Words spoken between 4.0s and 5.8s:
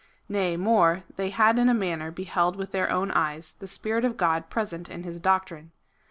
of God present in his doctrine.